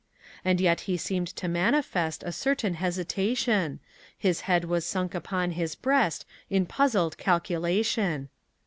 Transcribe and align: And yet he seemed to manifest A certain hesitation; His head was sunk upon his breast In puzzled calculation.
And 0.43 0.59
yet 0.59 0.79
he 0.89 0.97
seemed 0.97 1.27
to 1.35 1.47
manifest 1.47 2.23
A 2.23 2.31
certain 2.31 2.73
hesitation; 2.73 3.79
His 4.17 4.41
head 4.49 4.65
was 4.65 4.83
sunk 4.83 5.13
upon 5.13 5.51
his 5.51 5.75
breast 5.75 6.25
In 6.49 6.65
puzzled 6.65 7.19
calculation. 7.19 8.29